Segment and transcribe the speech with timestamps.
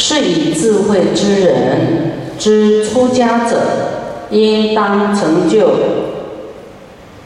[0.00, 3.58] 是以智慧之人之出家者，
[4.30, 5.70] 应当成就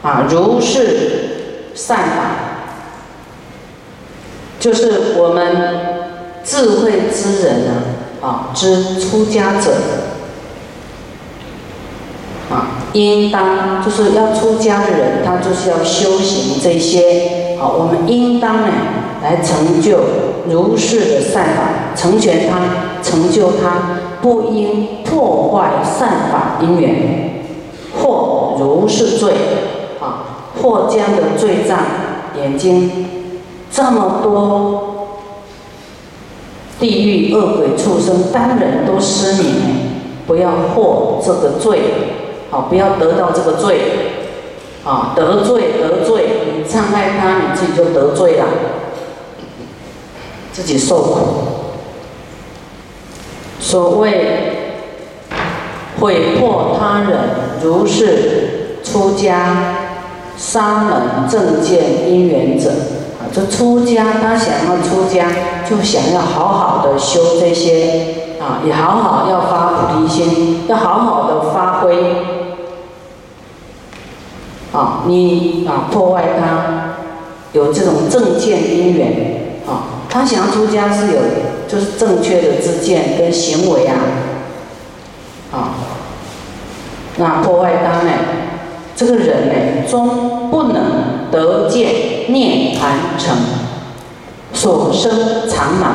[0.01, 2.31] 啊如是善法，
[4.59, 5.55] 就是我们
[6.43, 7.71] 智慧之人呢
[8.21, 9.71] 啊之出家者
[12.49, 18.67] 啊，应当就是要出家的人，他就是要修行这些我们应当呢
[19.21, 19.97] 来成就。
[20.49, 22.59] 如是的善法，成全他，
[23.01, 27.45] 成就他，不应破坏善法因缘，
[27.97, 29.31] 或如是罪，
[30.01, 31.79] 啊，或将的罪障，
[32.37, 33.05] 眼睛
[33.71, 35.07] 这么多
[36.77, 39.53] 地狱恶鬼畜生，当然都失明，
[40.27, 41.79] 不要获这个罪，
[42.49, 43.79] 好，不要得到这个罪，
[44.83, 46.25] 啊，得罪得罪，
[46.67, 48.45] 伤害他，你自己就得罪了。
[50.51, 51.19] 自己受苦。
[53.59, 54.83] 所谓
[55.99, 57.19] 毁破他人，
[57.63, 59.75] 如是出家
[60.37, 62.69] 沙门正见因缘者
[63.19, 65.27] 啊，这出家他想要出家，
[65.67, 71.95] 就想要好好的修这些啊，也好好要发菩提心，要好好的发挥
[74.73, 76.95] 啊，你啊破坏他
[77.53, 80.03] 有这种正见因缘啊。
[80.09, 81.19] 他想要出家是有，
[81.67, 83.95] 就是正确的知见跟行为啊，
[85.51, 85.73] 啊，
[87.17, 88.11] 那破坏他呢？
[88.95, 93.35] 这个人呢，终不能得见涅盘城，
[94.53, 95.91] 所生常满。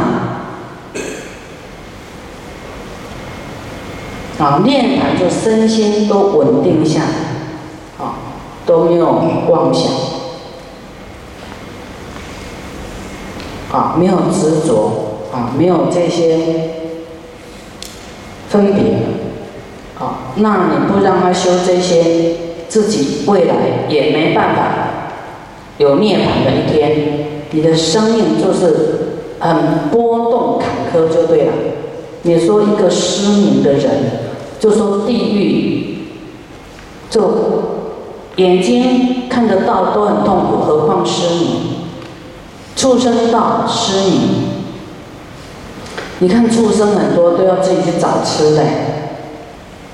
[4.39, 7.28] 啊，涅盘就身心都稳定下，啊，
[8.69, 9.07] 都没有
[9.49, 9.91] 妄想。
[13.73, 16.39] 啊，没有执着啊，没有这些
[18.49, 18.83] 分别
[19.99, 22.37] 啊，那你不让他修这些，
[22.69, 23.55] 自己未来
[23.89, 24.63] 也没办法
[25.79, 27.27] 有涅槃的一天。
[27.51, 31.53] 你的生命就是很波动坎坷，就对了。
[32.23, 33.91] 你说一个失明的人，
[34.59, 35.99] 就说地狱，
[37.09, 37.21] 就
[38.39, 41.49] 眼睛看得到都很痛苦，何况失明？
[42.77, 44.21] 畜生道失明，
[46.21, 48.63] 你看畜生很多都要自己去找吃的，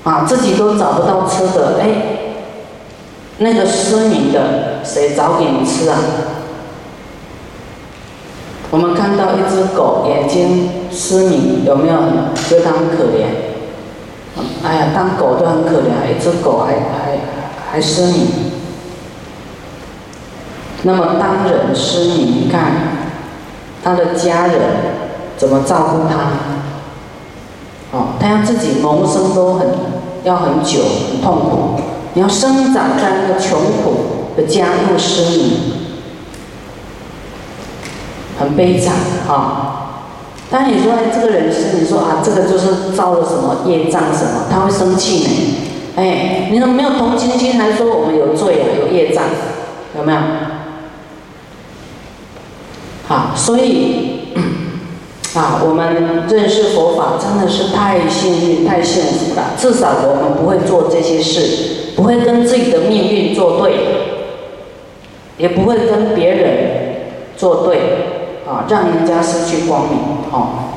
[0.03, 1.87] 啊，自己都找不到吃的，哎，
[3.39, 5.97] 那个失明的谁找给你吃啊？
[8.69, 11.95] 我们看到一只狗眼睛失明，有没有
[12.47, 13.25] 觉得很可怜？
[14.63, 16.73] 哎呀，当狗都很可怜，一只狗还
[17.75, 18.27] 还失明。
[20.83, 22.71] 那么当人失明，你看
[23.83, 24.61] 他的家人
[25.35, 26.15] 怎么照顾他？
[27.91, 29.67] 哦，他要自己谋生都很
[30.23, 31.81] 要很久，很痛苦。
[32.13, 35.59] 你要生长在那个穷苦的家，又失明，
[38.39, 38.93] 很悲惨
[39.27, 39.81] 啊！
[40.49, 45.71] 但你说这个人是，你说啊，这个就是造了什么业障什么，他会生气呢？
[45.95, 49.23] 哎，你怎么没有同情心，还说我们有罪啊，有业障，
[49.97, 50.19] 有没有？
[53.07, 54.33] 好，所以
[55.35, 59.51] 啊，我们认识佛法真的是太幸运、太幸福了。
[59.57, 63.75] 至少我们不会做这些事，不会跟自己的命运作对，
[65.37, 66.51] 也不会跟别人
[67.37, 67.77] 作对，
[68.45, 69.99] 啊，让人家失去光明。
[70.31, 70.74] 哦，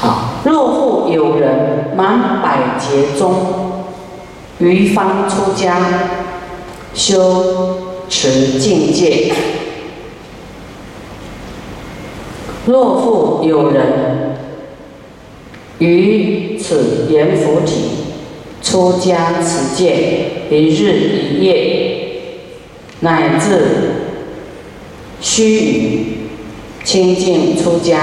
[0.00, 3.34] 好，若复有人满百劫中，
[4.58, 5.76] 于方出家，
[6.94, 7.76] 修
[8.08, 9.30] 持境界。
[12.64, 14.36] 若复有人
[15.80, 17.74] 于此阎浮提
[18.62, 22.22] 出家持戒一日一夜，
[23.00, 23.66] 乃至
[25.20, 26.16] 须
[26.82, 27.98] 臾清净出家，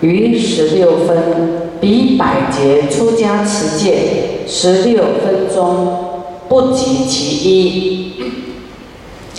[0.00, 8.12] 于十六分比百劫出家持戒十六分钟不及其一。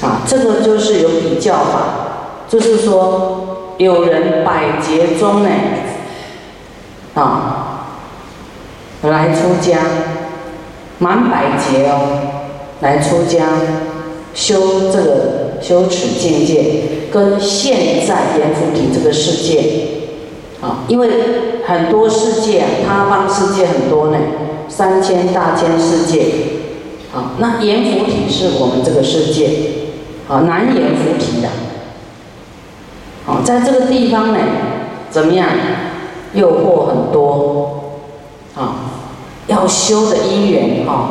[0.01, 3.45] 啊，这个就是有比较法，就是说。
[3.79, 5.50] 有人百劫中呢，
[7.13, 7.95] 啊，
[9.03, 9.79] 来出家，
[10.97, 12.44] 满百劫哦，
[12.81, 13.47] 来出家，
[14.33, 19.98] 修这个修持境界，跟现在阎浮提这个世界，
[20.61, 21.09] 啊，因为
[21.65, 24.17] 很多世界啊，他方世界很多呢，
[24.67, 26.31] 三千大千世界，
[27.13, 29.50] 啊，那阎浮提是我们这个世界，
[30.27, 31.50] 啊，南阎浮提的。
[33.44, 34.39] 在这个地方呢，
[35.09, 35.47] 怎么样？
[36.33, 37.95] 诱惑很多，
[38.56, 38.75] 啊，
[39.47, 41.09] 要修的因缘哈，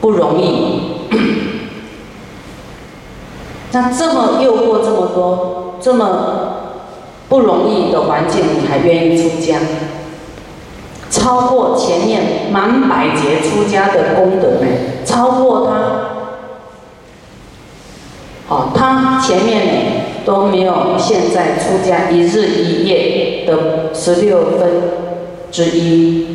[0.00, 0.80] 不容易。
[3.72, 6.61] 那这么诱惑这么多，这么
[7.32, 9.56] 不容易的环境，你还愿意出家？
[11.08, 14.66] 超过前面满百劫出家的功德呢？
[15.02, 15.72] 超过他，
[18.54, 19.72] 哦，他前面呢
[20.26, 24.70] 都没有现在出家一日一夜的十六分
[25.50, 26.26] 之一，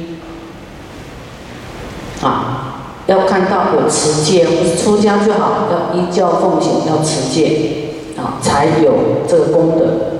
[2.23, 2.63] 啊。
[3.05, 8.95] 要看到有持戒，不是出家就好，要依教奉行，要持戒，啊，才有
[9.27, 10.16] 这个功德。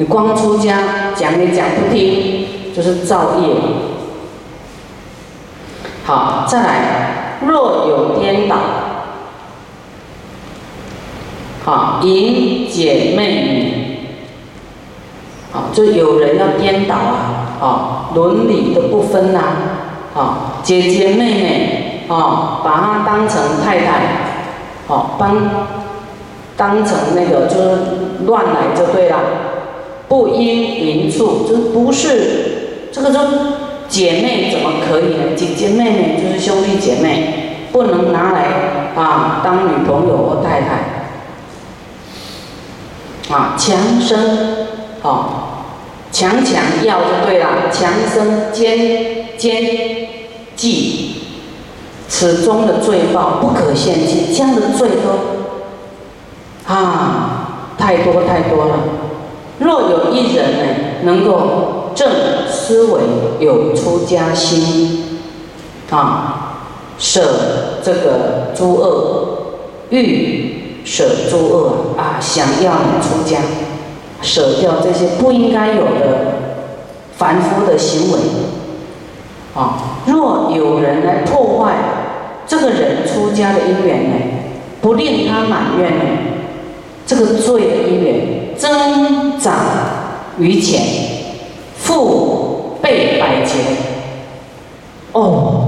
[0.00, 3.54] 你光出家讲也讲不听，就是造业。
[6.06, 8.56] 好，再来，若有颠倒，
[11.66, 13.74] 好，引姐妹女，
[15.52, 19.40] 好，就有人要颠倒啊，好，伦理都不分呐，
[20.14, 21.76] 好，姐姐妹妹。
[22.08, 24.00] 哦，把她当成太太，
[24.86, 25.36] 哦，帮
[26.56, 27.78] 当成那个就是
[28.24, 29.16] 乱来就对了，
[30.10, 33.20] 不应淫处，就是不是这个就
[33.88, 35.36] 姐妹怎么可以呢？
[35.36, 40.66] 姐姐妹妹就是兄弟姐妹，不能拿来啊当女朋友或太太。
[43.32, 44.66] 啊，强生，
[45.02, 45.26] 哦，
[46.10, 50.08] 强强要就对了，强生奸奸
[50.56, 51.06] 计。
[52.08, 58.78] 此中的罪报不可限计，这样的罪都啊太多太多了。
[59.60, 60.64] 若有一人呢，
[61.04, 62.10] 能够正
[62.50, 63.00] 思维，
[63.38, 65.20] 有出家心
[65.90, 66.56] 啊，
[66.98, 69.26] 舍这个诸恶，
[69.90, 73.38] 欲舍诸恶啊，想要出家，
[74.20, 76.34] 舍掉这些不应该有的
[77.16, 78.18] 凡夫的行为
[79.54, 80.00] 啊。
[80.06, 81.74] 若有人来破坏。
[82.46, 84.16] 这个人出家的因缘呢，
[84.80, 86.04] 不令他满愿呢，
[87.06, 89.54] 这个罪的因缘增长
[90.38, 90.82] 于前，
[91.78, 93.54] 复倍百劫。
[95.12, 95.62] 哦，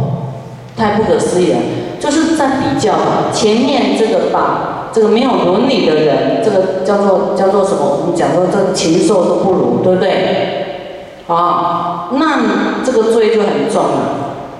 [0.76, 1.58] 太不可思议了！
[1.98, 2.92] 就是在比较
[3.32, 7.78] 前面这个把这个没有伦理的人，这个叫做叫做什么？
[8.02, 10.84] 我们讲说这禽兽都不如，对不对？
[11.28, 13.98] 啊，那这个罪就很重了。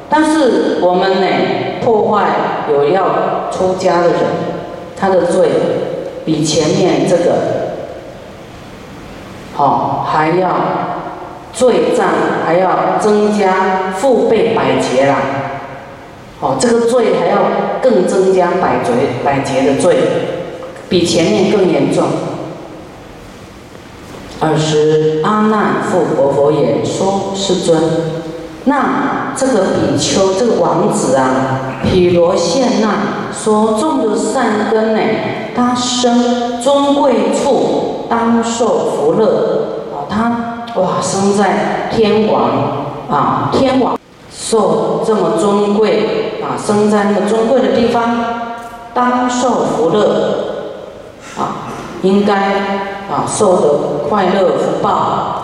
[0.08, 1.26] 但是我们呢？
[1.84, 2.30] 破坏
[2.70, 4.18] 有要出家的人，
[4.96, 5.48] 他的罪
[6.24, 7.61] 比前面这个
[9.54, 10.48] 好还要
[11.52, 12.06] 罪障
[12.44, 15.16] 还要增加复倍百劫啦！
[16.40, 17.38] 哦，这个罪还要
[17.80, 18.92] 更增加百劫
[19.24, 19.96] 百劫的罪，
[20.88, 22.04] 比前面更严重。
[24.40, 27.80] 尔时阿难复活佛言：“说世尊。”
[28.64, 35.00] 那这个比丘，这个王子啊，毗罗现那所种的善根呢，
[35.54, 40.04] 他生尊贵处，当受福乐啊！
[40.06, 42.42] 他哇，生在天王
[43.08, 43.98] 啊，天王
[44.30, 48.02] 受这么尊贵啊，生在那个尊贵的地方，
[48.92, 50.74] 当受福乐
[51.38, 51.72] 啊，
[52.02, 52.34] 应该
[53.10, 53.68] 啊，受的
[54.06, 55.38] 快乐福报。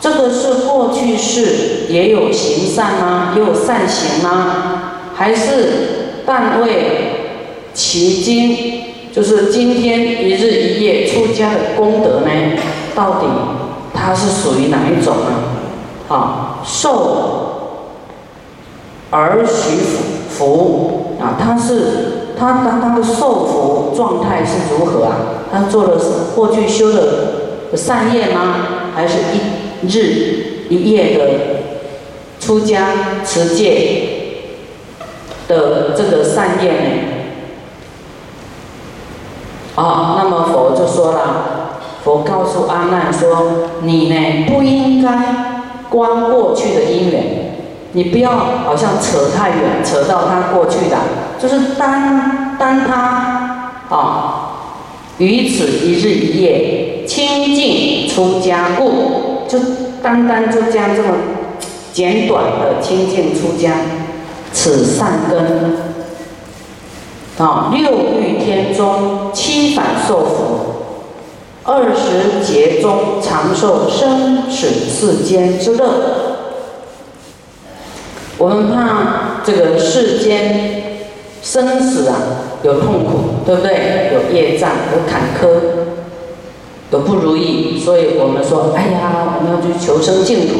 [0.00, 3.32] 这个是过去式，也有行善吗？
[3.34, 5.00] 也有善行吗？
[5.16, 7.40] 还是但为
[7.74, 8.83] 其今，
[9.14, 12.30] 就是今天一日一夜出家的功德呢？
[12.96, 13.26] 到底
[13.92, 16.14] 它是属于哪一种呢？
[16.14, 17.92] 啊，受
[19.10, 19.78] 而许
[20.28, 25.16] 福啊，他是他他他的受福状态是如何啊？
[25.52, 25.96] 他做了
[26.34, 28.90] 过去修的善业吗？
[28.96, 29.64] 还是一？
[29.86, 31.20] 日一夜的
[32.40, 32.88] 出家
[33.22, 34.00] 持戒
[35.46, 37.13] 的这个善业呢？
[39.74, 45.08] 啊，那么佛就说了，佛告诉阿难说：“你呢不应该
[45.88, 47.56] 观过去的因缘，
[47.92, 48.30] 你不要
[48.64, 50.96] 好像扯太远，扯到他过去的，
[51.40, 54.50] 就是单单他啊，
[55.18, 59.58] 于此一日一夜清净出家故。”就
[60.02, 61.10] 单单就这样这么
[61.92, 63.72] 简短的清净出家，
[64.52, 65.93] 此善根
[67.38, 70.58] 啊，六欲天中七反受福，
[71.64, 75.86] 二十劫中长寿生死世间之乐。
[78.38, 81.00] 我们怕这个世间
[81.42, 82.16] 生死啊，
[82.62, 84.12] 有痛苦，对不对？
[84.12, 85.48] 有业障，有坎坷。
[86.92, 90.54] 有不如意，所以我们说，哎呀，我们要去求生净土。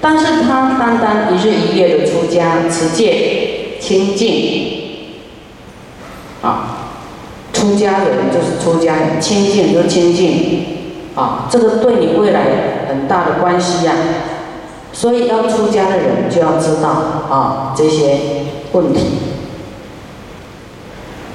[0.00, 4.85] 但是他单单一日一夜的出家持戒清净，
[7.76, 10.64] 出家人就是出家人，清净就清净，
[11.14, 12.40] 啊，这个对你未来
[12.88, 13.92] 很大的关系呀。
[14.94, 16.88] 所以要出家的人就要知道
[17.28, 18.18] 啊这些
[18.72, 19.00] 问题。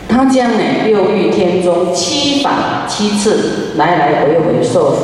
[0.09, 4.95] 他将呢六欲天中七法七次来来回回受苦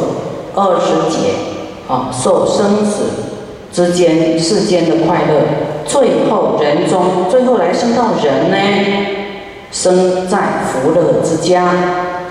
[0.55, 1.33] 二十劫，
[1.87, 3.03] 啊受生死。
[3.71, 5.41] 之间世间的快乐，
[5.85, 8.57] 最后人中，最后来生到人呢，
[9.77, 11.71] 生在福乐之家，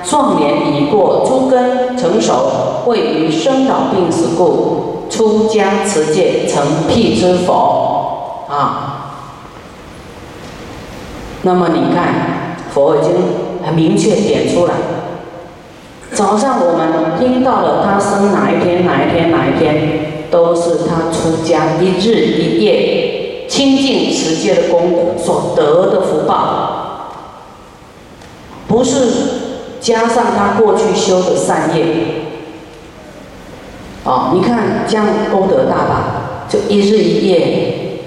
[0.02, 9.12] 壮年已过，诸根成熟，位于生老病死故，出家持戒成辟之佛啊。
[11.42, 13.12] 那么你看，佛经
[13.64, 14.74] 很明确点出来。
[16.12, 20.16] 早上我们听到了他生哪一天，哪一天，哪一天。
[20.28, 26.85] 都是他出家一日一夜清净持戒的功德所得的福报，
[28.68, 29.08] 不是
[29.80, 31.84] 加上他过去修的善业。
[34.04, 36.46] 哦，你看这样功德大吧？
[36.48, 37.98] 就一日一夜，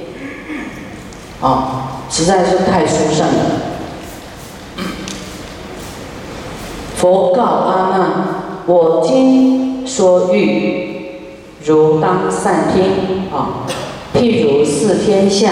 [1.41, 1.63] 哦，
[2.09, 3.33] 实在是太殊胜了。
[6.95, 8.11] 佛告阿难：
[8.65, 10.87] 我今说欲。
[11.65, 13.67] 如当善听啊，
[14.15, 15.51] 譬如是天下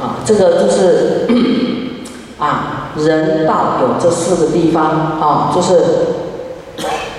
[0.00, 1.26] 啊，这个就是
[2.38, 4.84] 啊，人道有这四个地方
[5.20, 5.74] 啊，就是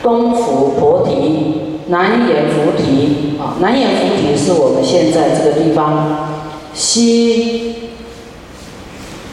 [0.03, 6.29] 东府菩提、南眼菩提啊，南眼菩提是我们现在这个地方，
[6.73, 7.75] 西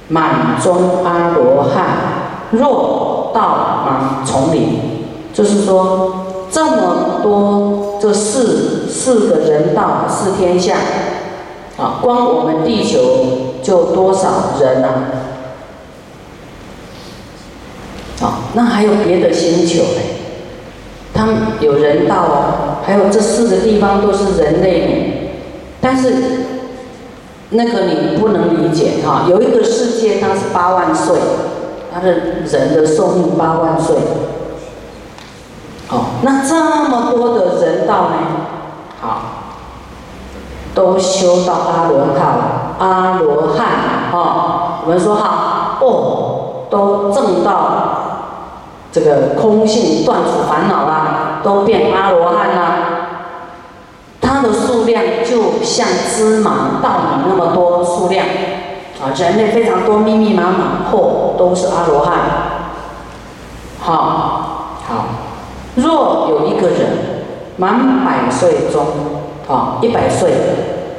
[0.09, 2.17] 满中阿罗汉。
[2.51, 4.79] 若道满丛林，
[5.35, 10.77] 就是说这么多这四四个人道四天下，
[11.77, 12.99] 啊，光我们地球
[13.63, 14.89] 就多少人呐？
[18.21, 20.17] 啊，那还有别的星球嘞？
[21.15, 25.31] 他们有人道啊，还有这四个地方都是人类，
[25.81, 26.13] 但是
[27.51, 31.17] 那个你不能理解哈，有一个世界它是八万岁。
[31.91, 33.97] 它的人的寿命八万岁，
[35.91, 36.55] 哦，那这
[36.89, 38.17] 么多的人道呢？
[39.01, 39.21] 好，
[40.75, 42.45] 都修到阿罗汉了，
[42.79, 43.67] 阿罗汉，
[44.13, 47.53] 哦，我们说哈，哦，都证到
[48.93, 52.79] 这个空性，断除烦恼啦，都变阿罗汉啦。
[54.21, 58.27] 它的数量就像芝麻稻米那么多数量。
[59.01, 62.19] 啊，人类非常多，密密麻麻，嚯，都是阿罗汉。
[63.81, 63.95] 好，
[64.89, 65.05] 好，
[65.83, 66.79] 若有一个人
[67.57, 68.87] 满百岁中，
[69.49, 70.31] 啊，一百岁，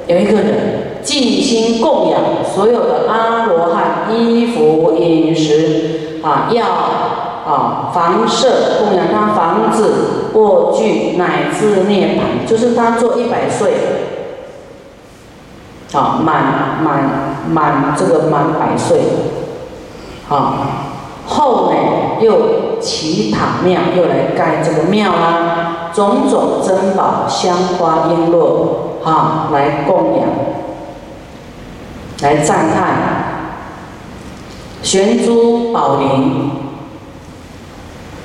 [0.07, 6.65] 有一个人尽心供养所有的阿罗汉，衣服、饮食，啊，药，
[7.45, 8.47] 啊，房舍，
[8.79, 13.73] 供养他房子、卧具，乃至涅槃，就是他做一百岁。
[15.91, 18.99] 啊，满满满这个满百岁，
[20.29, 20.88] 啊，
[21.29, 21.77] 后呢
[22.19, 30.27] 又起塔庙，又来盖这个庙啦，种种珍宝、香花璎珞，哈，来供养，
[32.21, 32.83] 来赞叹，
[34.83, 36.51] 悬珠宝林，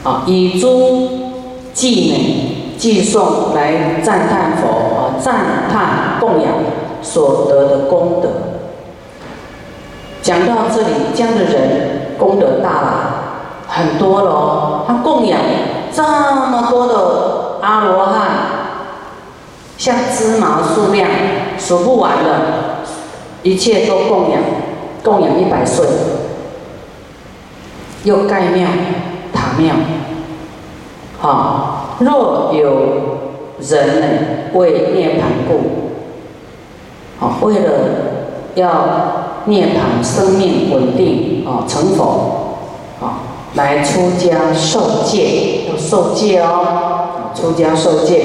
[0.02, 1.08] 啊，以珠
[1.73, 5.34] 祭美祭颂来赞叹佛，啊，赞
[5.70, 6.50] 叹供养。
[7.02, 8.30] 所得的功德，
[10.23, 12.88] 讲到这里，这样的人功德大了，
[13.69, 14.85] 很多了。
[14.88, 15.38] 他供养
[15.93, 18.31] 这么多的阿罗汉，
[19.76, 21.07] 像芝麻数量
[21.59, 22.31] 数不完的，
[23.43, 24.40] 一切都供养，
[25.02, 25.87] 供养一百岁，
[28.04, 28.66] 又盖庙、
[29.35, 29.75] 塔庙。
[31.21, 33.19] 好，若有
[33.61, 34.07] 人呢，
[34.54, 35.85] 为涅盘故。
[37.21, 37.71] 啊，为了
[38.54, 38.69] 要
[39.47, 42.57] 涅槃生命稳定啊，成佛
[43.01, 43.21] 啊，
[43.55, 48.25] 来出家受戒，要受戒哦，出家受戒，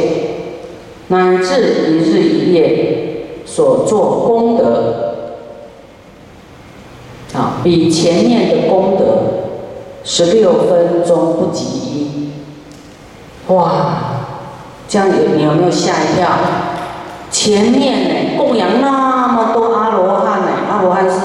[1.08, 5.16] 乃至一日一夜所做功德
[7.34, 9.06] 啊，比前面的功德
[10.04, 12.32] 十六分钟不及。
[13.48, 13.96] 哇，
[14.88, 16.30] 这样有你有没有吓一跳？
[17.32, 18.99] 前面呢供养呢
[20.81, 21.15] 罗汉，是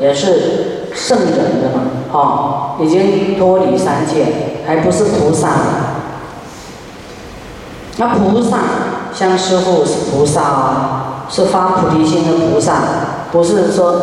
[0.00, 4.26] 也是圣人的嘛，哦，已经脱离三界，
[4.66, 5.48] 还不是菩萨。
[7.96, 8.58] 那菩萨，
[9.12, 12.82] 像师父是菩萨哦，是发菩提心的菩萨，
[13.30, 13.94] 不是说，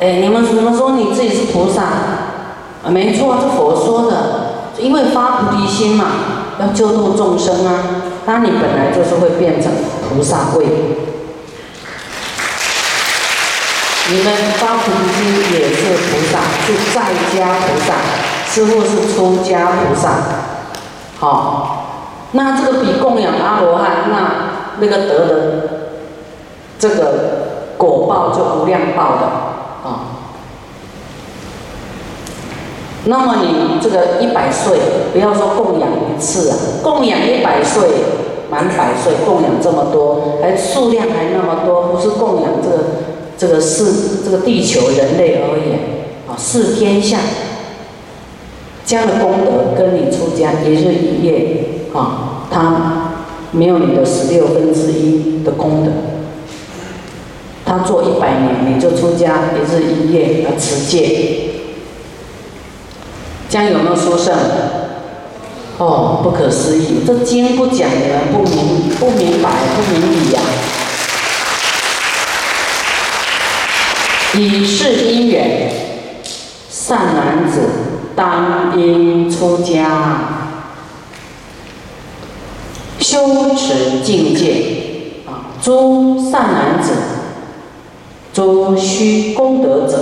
[0.00, 1.82] 哎，你们怎么说你自己是菩萨？
[2.84, 4.16] 啊，没错，是佛说的，
[4.78, 6.06] 因为发菩提心嘛，
[6.58, 7.72] 要救度众生啊。
[8.24, 9.70] 那你本来就是会变成
[10.08, 10.66] 菩萨位，
[14.12, 14.26] 你们
[14.58, 17.00] 发菩提心也是菩萨，是在
[17.34, 17.94] 家菩萨，
[18.46, 20.10] 师傅是出家菩萨。
[21.18, 21.86] 好，
[22.32, 25.68] 那这个比供养阿罗汉，那那个得的
[26.78, 30.20] 这个果报就无量报的啊。
[33.06, 34.78] 那么你这个一百岁，
[35.14, 37.88] 不要说供养一次啊，供养一百岁，
[38.50, 42.76] 满百岁，供养这么多，还数量还那么多，不是供养这个
[43.38, 43.84] 这个世
[44.24, 45.78] 这个地球人类而言
[46.28, 47.18] 啊，是天下，
[48.86, 53.14] 这样的功德跟你出家一日一夜啊，他
[53.50, 55.90] 没有你的十六分之一的功德，
[57.64, 61.48] 他做一百年，你就出家一日一夜而持戒。
[63.48, 64.34] 这样有没有殊胜？
[65.78, 67.00] 哦，不可思议！
[67.06, 70.40] 这经不讲，你们不明不明白不明理呀。
[74.38, 75.70] 以是因缘，
[76.70, 77.60] 善男子
[78.16, 80.48] 当应出家，
[82.98, 85.52] 修持境界啊！
[85.60, 86.92] 诸善男子，
[88.32, 89.98] 诸须功德者，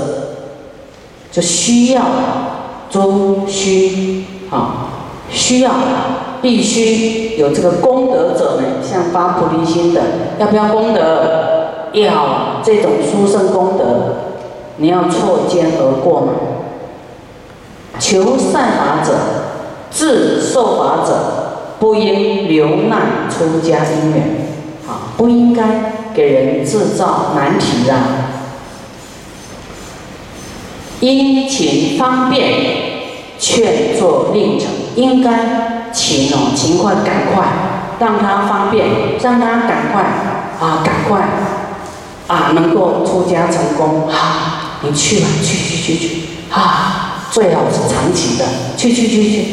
[1.33, 2.03] 就需要。
[2.91, 4.91] 诸须啊，
[5.31, 5.71] 需要
[6.43, 10.03] 必须有这个功德者呢，像发菩提心的，
[10.39, 11.50] 要不要功德？
[11.93, 13.85] 要这种殊胜功德，
[14.77, 16.33] 你要错肩而过嘛。
[17.99, 19.15] 求善法者，
[19.91, 24.23] 自受法者，不应流难出家因缘
[24.89, 27.97] 啊，不应该给人制造难题啊。
[31.01, 32.53] 殷勤方便，
[33.39, 37.45] 劝作令成，应该勤哦，勤快赶快，
[37.99, 38.87] 让他方便，
[39.21, 40.03] 让他赶快
[40.61, 41.21] 啊，赶快
[42.31, 44.09] 啊，能够出家成功。
[44.09, 48.45] 好，你去吧，去去去去，啊，最好是长期的，
[48.77, 49.45] 去去去去，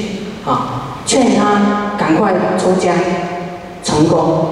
[0.45, 2.93] 啊，劝他赶快出家
[3.83, 4.45] 成功。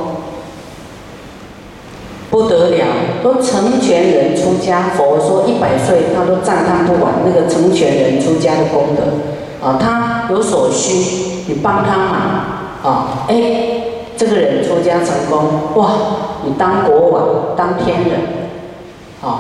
[2.32, 2.86] 不得了，
[3.24, 4.90] 都成全人出家。
[4.98, 9.78] 佛说一百岁，他都赞叹不完那个成全人出家的功德啊！
[9.80, 12.12] 他有所需，你帮他忙
[12.84, 13.26] 啊！
[13.30, 13.75] 哎，
[14.18, 15.92] 这个人出家成功，哇！
[16.44, 18.20] 你当国王，当天人
[19.22, 19.40] 哦，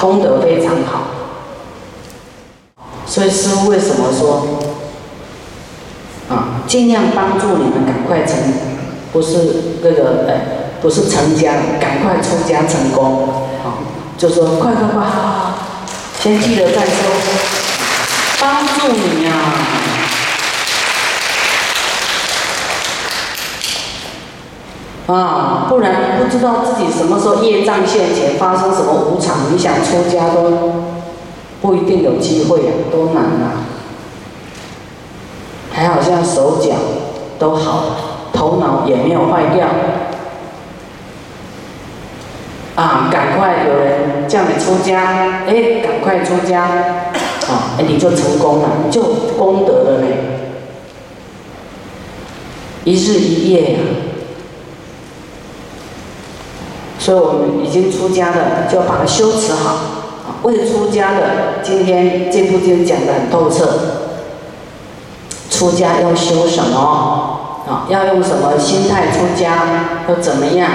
[0.00, 1.02] 功德非常好。
[3.06, 4.58] 所以师父为什么说
[6.28, 8.36] 啊，尽量帮助你们赶快成，
[9.12, 10.62] 不是那个哎。
[10.82, 13.26] 不是成家，赶快出家成功，
[13.64, 13.78] 好，
[14.18, 15.06] 就说快快快，
[16.20, 16.92] 先记得再说，
[18.38, 19.32] 帮助你呀，
[25.06, 30.72] 啊不然不知道自己什么时候业障现前，发生什么无常，你想出家都
[31.62, 33.64] 不一定有机会啊，多难啊！
[35.72, 36.74] 还好像手脚
[37.38, 37.84] 都好，
[38.32, 39.68] 头脑也没有坏掉。
[42.74, 49.02] 啊，赶快有人叫你出家，哎，赶快出家，啊，哎，你就成功了，就
[49.38, 50.06] 功德了呢。
[52.84, 53.78] 一日一夜呀，
[57.06, 59.76] 所以我们已经出家的，就要把它修持好。
[60.42, 63.68] 未出家的，今天这部经讲的很透彻。
[65.48, 67.38] 出家要修什么？
[67.68, 70.02] 啊，要用什么心态出家？
[70.08, 70.68] 要怎么样？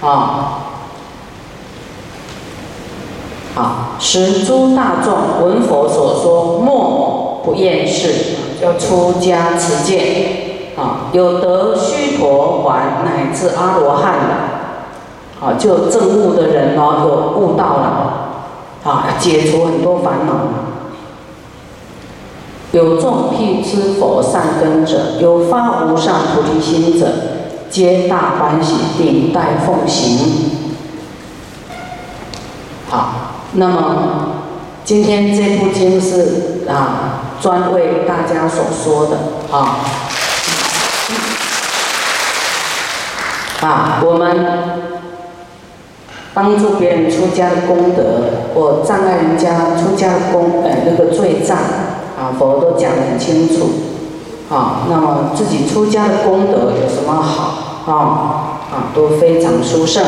[0.00, 0.58] 啊？
[3.54, 8.08] 啊，使诸大众闻佛所说，莫不厌世，
[8.62, 14.34] 要出家持戒，啊，有得须陀洹乃至阿罗汉的，
[15.42, 17.88] 啊，就证悟的人哦，有悟道了，
[18.84, 20.32] 啊，解除很多烦恼。
[22.70, 27.08] 有众辟支佛善根者，有发无上菩提心者，
[27.68, 30.50] 皆大欢喜，顶戴奉行。
[32.88, 33.14] 好。
[33.54, 34.28] 那么，
[34.82, 39.18] 今天这部经是啊，专为大家所说的
[39.54, 39.76] 啊。
[43.60, 44.91] 啊，我们
[46.34, 53.68] 帮助别人出家的功德，或障碍人家出家的功，呃，那个罪障，啊，佛都讲得很清楚，
[54.48, 57.94] 啊，那么自己出家的功德有什么好，啊，
[58.72, 60.02] 啊，都非常殊胜。